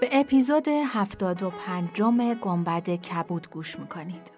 به 0.00 0.08
اپیزود 0.12 0.68
75 0.68 1.88
جم 1.94 2.34
گنبد 2.34 2.90
کبود 2.90 3.50
گوش 3.50 3.78
می‌کنید. 3.78 4.30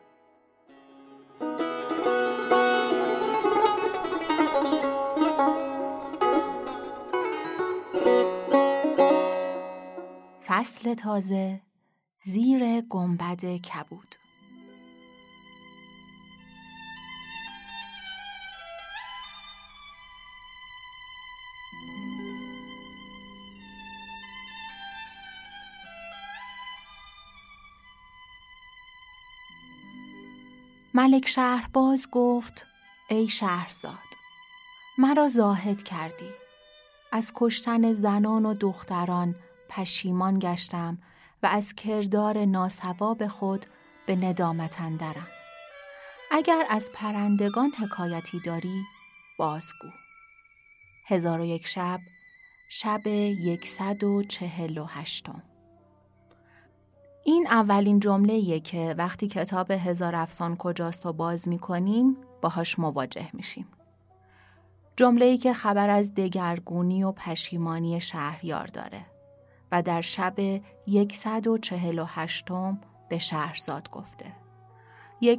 فصل 10.47 10.95
تازه 10.95 11.61
زیر 12.25 12.81
گنبد 12.81 13.45
کبود. 13.45 14.22
ملک 30.95 31.29
شهرباز 31.29 32.09
گفت 32.11 32.67
ای 33.11 33.29
شهرزاد 33.29 33.95
مرا 34.99 35.29
زاهد 35.29 35.83
کردی. 35.83 36.31
از 37.13 37.33
کشتن 37.35 37.93
زنان 37.93 38.47
و 38.47 38.55
دختران 38.55 39.35
پشیمان 39.69 40.39
گشتم 40.39 40.99
و 41.43 41.47
از 41.47 41.75
کردار 41.75 42.45
ناسواب 42.45 43.27
خود 43.27 43.67
به 44.07 44.17
ندامت 44.17 44.81
اندرم. 44.81 45.29
اگر 46.31 46.67
از 46.71 46.91
پرندگان 46.95 47.71
حکایتی 47.71 48.41
داری 48.41 48.83
بازگو. 49.39 49.89
هزار 51.07 51.41
و 51.41 51.45
یک 51.45 51.67
شب 51.67 52.01
شب 52.69 53.07
یکصد 53.07 54.05
و 54.05 54.23
چهل 54.23 54.79
و 54.79 54.85
هشتم. 54.85 55.43
این 57.25 57.47
اولین 57.47 58.01
جمله 58.01 58.61
که 58.61 58.95
وقتی 58.99 59.27
کتاب 59.27 59.71
هزار 59.71 60.17
افسان 60.17 60.57
کجاست 60.57 61.07
و 61.07 61.13
باز 61.13 61.49
می 61.49 61.59
کنیم 61.59 62.17
باهاش 62.41 62.79
مواجه 62.79 63.31
میشیم. 63.33 63.67
جمله 64.97 65.25
ای 65.25 65.39
که 65.39 65.53
خبر 65.53 65.91
از 65.91 66.15
دگرگونی 66.15 67.05
و 67.05 67.13
پشیمانی 67.13 68.01
شهریار 68.01 68.67
داره 68.67 69.07
و 69.73 69.83
در 69.83 70.01
شب 70.01 70.35
148 71.11 72.45
به 73.09 73.19
شهرزاد 73.19 73.91
گفته. 73.91 74.27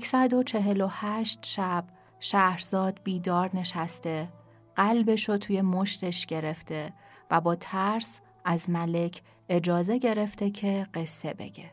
148 0.01 1.39
شب 1.45 1.85
شهرزاد 2.19 2.99
بیدار 3.03 3.49
نشسته 3.53 4.29
قلبشو 4.75 5.37
توی 5.37 5.61
مشتش 5.61 6.25
گرفته 6.25 6.93
و 7.31 7.41
با 7.41 7.55
ترس 7.55 8.21
از 8.45 8.69
ملک 8.69 9.21
اجازه 9.49 9.97
گرفته 9.97 10.49
که 10.49 10.87
قصه 10.93 11.33
بگه. 11.33 11.71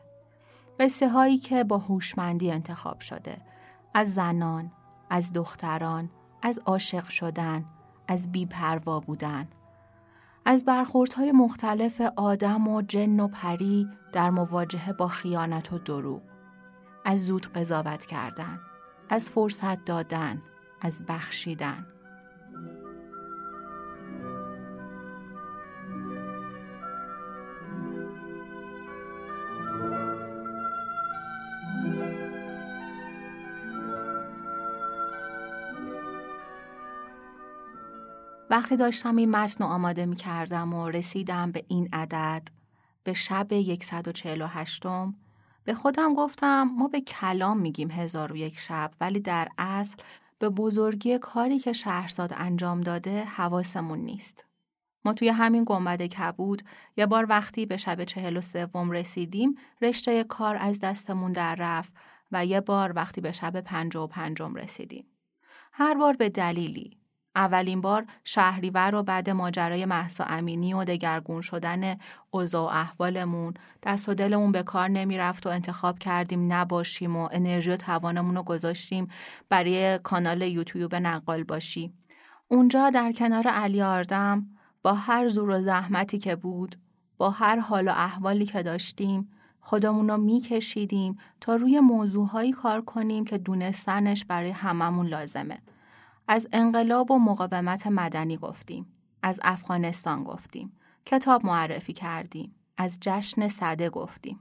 قصه 0.79 1.09
هایی 1.09 1.37
که 1.37 1.63
با 1.63 1.77
هوشمندی 1.77 2.51
انتخاب 2.51 2.99
شده. 2.99 3.37
از 3.93 4.13
زنان، 4.13 4.71
از 5.09 5.33
دختران، 5.33 6.09
از 6.41 6.59
عاشق 6.65 7.09
شدن، 7.09 7.65
از 8.07 8.31
بیپروا 8.31 8.99
بودن. 8.99 9.47
از 10.45 10.65
برخوردهای 10.65 11.31
مختلف 11.31 12.01
آدم 12.15 12.67
و 12.67 12.81
جن 12.81 13.19
و 13.19 13.27
پری 13.27 13.87
در 14.13 14.29
مواجهه 14.29 14.93
با 14.93 15.07
خیانت 15.07 15.73
و 15.73 15.77
دروغ. 15.77 16.21
از 17.05 17.25
زود 17.25 17.47
قضاوت 17.47 18.05
کردن. 18.05 18.59
از 19.09 19.29
فرصت 19.29 19.85
دادن. 19.85 20.41
از 20.81 21.05
بخشیدن. 21.05 21.85
وقتی 38.51 38.77
داشتم 38.77 39.15
این 39.15 39.31
متن 39.31 39.63
رو 39.63 39.69
آماده 39.69 40.05
می 40.05 40.15
کردم 40.15 40.73
و 40.73 40.89
رسیدم 40.89 41.51
به 41.51 41.65
این 41.67 41.89
عدد 41.93 42.47
به 43.03 43.13
شب 43.13 43.47
148 43.81 44.83
به 45.63 45.73
خودم 45.73 46.13
گفتم 46.13 46.63
ما 46.63 46.87
به 46.87 47.01
کلام 47.01 47.59
میگیم 47.59 47.91
هزار 47.91 48.33
و 48.33 48.35
یک 48.35 48.59
شب 48.59 48.91
ولی 49.01 49.19
در 49.19 49.47
اصل 49.57 49.97
به 50.39 50.49
بزرگی 50.49 51.17
کاری 51.17 51.59
که 51.59 51.73
شهرزاد 51.73 52.33
انجام 52.35 52.81
داده 52.81 53.23
حواسمون 53.23 53.99
نیست. 53.99 54.45
ما 55.05 55.13
توی 55.13 55.29
همین 55.29 55.63
گنبد 55.67 56.01
کبود 56.01 56.61
یه 56.97 57.05
بار 57.05 57.25
وقتی 57.29 57.65
به 57.65 57.77
شب 57.77 58.03
چهل 58.03 58.37
و 58.37 58.41
سوم 58.41 58.91
رسیدیم 58.91 59.55
رشته 59.81 60.23
کار 60.23 60.57
از 60.59 60.79
دستمون 60.79 61.31
در 61.31 61.55
رفت 61.55 61.93
و 62.31 62.45
یه 62.45 62.61
بار 62.61 62.93
وقتی 62.95 63.21
به 63.21 63.31
شب 63.31 63.61
پنج 63.61 63.95
و 63.95 64.07
پنجم 64.07 64.55
رسیدیم. 64.55 65.05
هر 65.71 65.93
بار 65.93 66.13
به 66.13 66.29
دلیلی 66.29 67.00
اولین 67.35 67.81
بار 67.81 68.05
شهریور 68.23 68.91
رو 68.91 69.03
بعد 69.03 69.29
ماجرای 69.29 69.85
محسا 69.85 70.23
امینی 70.23 70.73
و 70.73 70.83
دگرگون 70.83 71.41
شدن 71.41 71.95
اوضاع 72.31 72.63
و 72.63 72.75
احوالمون 72.75 73.53
دست 73.83 74.09
و 74.09 74.13
دلمون 74.13 74.51
به 74.51 74.63
کار 74.63 74.87
نمی‌رفت 74.87 75.47
و 75.47 75.49
انتخاب 75.49 75.99
کردیم 75.99 76.53
نباشیم 76.53 77.15
و 77.15 77.29
انرژی 77.31 77.71
و 77.71 77.77
توانمون 77.77 78.35
رو 78.35 78.43
گذاشتیم 78.43 79.07
برای 79.49 79.99
کانال 80.03 80.41
یوتیوب 80.41 80.95
نقال 80.95 81.43
باشی. 81.43 81.93
اونجا 82.47 82.89
در 82.89 83.11
کنار 83.11 83.47
علی 83.47 83.81
آردم 83.81 84.45
با 84.83 84.93
هر 84.93 85.27
زور 85.27 85.49
و 85.49 85.61
زحمتی 85.61 86.17
که 86.17 86.35
بود 86.35 86.75
با 87.17 87.29
هر 87.29 87.59
حال 87.59 87.87
و 87.87 87.91
احوالی 87.91 88.45
که 88.45 88.63
داشتیم 88.63 89.31
خودمون 89.59 90.09
رو 90.09 90.17
میکشیدیم 90.17 91.17
تا 91.41 91.55
روی 91.55 91.79
موضوعهایی 91.79 92.51
کار 92.51 92.81
کنیم 92.81 93.25
که 93.25 93.37
دونستنش 93.37 94.25
برای 94.25 94.49
هممون 94.49 95.07
لازمه. 95.07 95.61
از 96.27 96.47
انقلاب 96.53 97.11
و 97.11 97.19
مقاومت 97.19 97.87
مدنی 97.87 98.37
گفتیم. 98.37 98.85
از 99.23 99.39
افغانستان 99.43 100.23
گفتیم. 100.23 100.77
کتاب 101.05 101.45
معرفی 101.45 101.93
کردیم. 101.93 102.55
از 102.77 102.97
جشن 103.01 103.47
صده 103.47 103.89
گفتیم. 103.89 104.39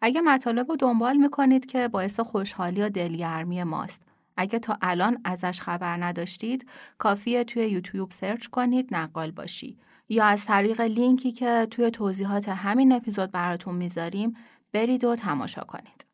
اگه 0.00 0.20
مطالب 0.20 0.68
رو 0.68 0.76
دنبال 0.76 1.16
می‌کنید 1.16 1.66
که 1.66 1.88
باعث 1.88 2.20
خوشحالی 2.20 2.82
و 2.82 2.88
دلگرمی 2.88 3.64
ماست. 3.64 4.02
اگه 4.36 4.58
تا 4.58 4.78
الان 4.82 5.18
ازش 5.24 5.60
خبر 5.60 6.04
نداشتید 6.04 6.68
کافیه 6.98 7.44
توی 7.44 7.66
یوتیوب 7.66 8.10
سرچ 8.10 8.46
کنید 8.46 8.88
نقال 8.94 9.30
باشی 9.30 9.78
یا 10.08 10.24
از 10.24 10.44
طریق 10.44 10.80
لینکی 10.80 11.32
که 11.32 11.66
توی 11.70 11.90
توضیحات 11.90 12.48
همین 12.48 12.92
اپیزود 12.92 13.30
براتون 13.30 13.74
می‌ذاریم 13.74 14.36
برید 14.72 15.04
و 15.04 15.16
تماشا 15.16 15.62
کنید. 15.62 16.11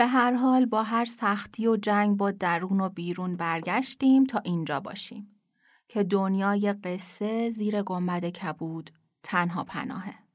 به 0.00 0.06
هر 0.06 0.32
حال 0.32 0.66
با 0.66 0.82
هر 0.82 1.04
سختی 1.04 1.66
و 1.66 1.76
جنگ 1.76 2.16
با 2.16 2.30
درون 2.30 2.80
و 2.80 2.88
بیرون 2.88 3.36
برگشتیم 3.36 4.24
تا 4.24 4.38
اینجا 4.38 4.80
باشیم 4.80 5.40
که 5.88 6.02
دنیای 6.04 6.72
قصه 6.72 7.50
زیر 7.50 7.82
گنبد 7.82 8.24
کبود 8.24 8.90
تنها 9.22 9.64
پناهه. 9.64 10.29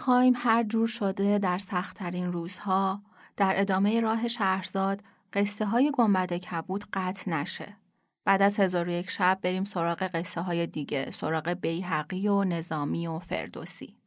می‌خوایم 0.00 0.34
هر 0.36 0.62
جور 0.62 0.86
شده 0.86 1.38
در 1.38 1.58
سختترین 1.58 2.32
روزها 2.32 3.02
در 3.36 3.60
ادامه 3.60 4.00
راه 4.00 4.28
شهرزاد 4.28 5.02
قصه 5.32 5.66
های 5.66 5.90
گنبد 5.94 6.32
کبود 6.32 6.84
قطع 6.92 7.30
نشه. 7.30 7.76
بعد 8.24 8.42
از 8.42 8.60
هزار 8.60 8.88
و 8.88 8.90
یک 8.90 9.10
شب 9.10 9.38
بریم 9.42 9.64
سراغ 9.64 10.02
قصه 10.02 10.40
های 10.40 10.66
دیگه، 10.66 11.10
سراغ 11.10 11.48
بیحقی 11.48 12.28
و 12.28 12.44
نظامی 12.44 13.06
و 13.06 13.18
فردوسی. 13.18 13.99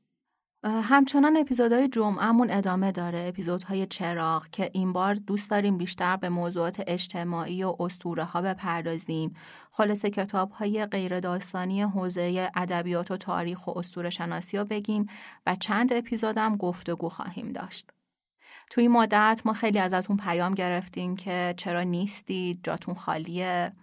همچنان 0.64 1.38
اپیزودهای 1.38 1.88
جمعهمون 1.88 2.52
ادامه 2.52 2.92
داره. 2.92 3.26
اپیزودهای 3.28 3.86
چراغ 3.86 4.48
که 4.52 4.70
این 4.74 4.94
بار 4.94 5.14
دوست 5.14 5.50
داریم 5.50 5.78
بیشتر 5.78 6.18
به 6.18 6.30
موضوعات 6.30 6.84
اجتماعی 6.88 7.64
و 7.64 7.76
اسطوره 7.80 8.24
ها 8.24 8.42
بپردازیم. 8.42 9.36
خلاصه 9.72 10.10
کتاب 10.10 10.52
های 10.52 10.86
غیر 10.86 11.20
داستانی 11.20 11.82
حوزه 11.82 12.52
ادبیات 12.56 13.12
و 13.12 13.18
تاریخ 13.18 13.68
و 13.68 13.72
اسطوره 13.80 14.10
شناسی 14.10 14.58
رو 14.58 14.66
بگیم 14.66 15.06
و 15.46 15.56
چند 15.56 15.94
اپیزودم 15.94 16.58
گفتگو 16.58 17.10
خواهیم 17.10 17.50
داشت. 17.52 17.90
توی 18.72 18.82
این 18.82 18.92
مدت 18.92 19.42
ما 19.46 19.54
خیلی 19.54 19.80
ازتون 19.80 20.18
پیام 20.18 20.54
گرفتیم 20.54 21.16
که 21.16 21.54
چرا 21.58 21.84
نیستید 21.84 22.60
جاتون 22.64 22.94
خالیه 22.94 23.74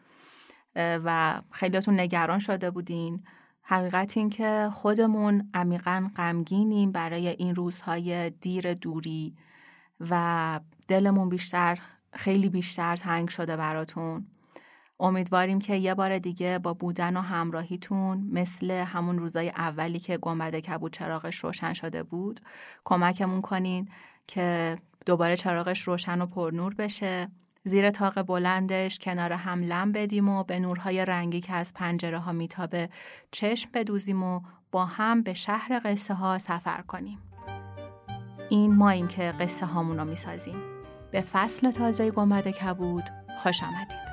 و 0.77 1.41
خیلیاتون 1.51 2.01
نگران 2.01 2.39
شده 2.39 2.71
بودین. 2.71 3.25
حقیقت 3.63 4.17
این 4.17 4.31
که 4.31 4.69
خودمون 4.73 5.51
عمیقا 5.55 6.09
غمگینیم 6.17 6.93
برای 6.93 7.29
این 7.29 7.55
روزهای 7.55 8.31
دیر 8.31 8.75
دوری 8.75 9.37
و 10.11 10.61
دلمون 10.89 11.29
بیشتر 11.29 11.79
خیلی 12.13 12.49
بیشتر 12.49 12.97
تنگ 12.97 13.29
شده 13.29 13.57
براتون. 13.57 14.27
امیدواریم 15.01 15.59
که 15.59 15.75
یه 15.75 15.95
بار 15.95 16.19
دیگه 16.19 16.59
با 16.59 16.75
بودن 16.75 17.17
و 17.17 17.21
همراهیتون 17.21 18.29
مثل 18.33 18.71
همون 18.71 19.19
روزای 19.19 19.49
اولی 19.49 19.99
که 19.99 20.19
گنبد 20.19 20.57
کبود 20.57 20.93
چراغش 20.93 21.37
روشن 21.37 21.73
شده 21.73 22.03
بود 22.03 22.41
کمکمون 22.85 23.43
کنین 23.43 23.89
که 24.27 24.79
دوباره 25.07 25.37
چراغش 25.37 25.81
روشن 25.83 26.21
و 26.23 26.27
پرنور 26.27 26.75
بشه. 26.75 27.29
زیر 27.65 27.91
تاق 27.91 28.23
بلندش 28.23 28.99
کنار 28.99 29.33
هم 29.33 29.63
لم 29.63 29.93
بدیم 29.93 30.29
و 30.29 30.45
به 30.45 30.61
نورهای 30.61 31.05
رنگی 31.05 31.41
که 31.41 31.53
از 31.53 31.75
پنجره 31.75 32.19
ها 32.19 32.33
میتابه 32.33 32.89
چشم 33.31 33.71
بدوزیم 33.75 34.23
و 34.23 34.41
با 34.73 34.85
هم 34.85 35.23
به 35.23 35.35
شهر 35.35 35.81
قصه 35.85 36.15
ها 36.15 36.39
سفر 36.39 36.83
کنیم. 36.83 37.19
این 38.49 38.75
ماییم 38.75 39.09
که 39.09 39.35
قصه 39.41 39.67
هامون 39.67 39.99
رو 39.99 40.05
می‌سازیم. 40.05 40.63
به 41.11 41.21
فصل 41.21 41.71
تازه 41.71 42.11
گمد 42.11 42.49
کبود 42.49 43.05
خوش 43.43 43.63
آمدید. 43.63 44.10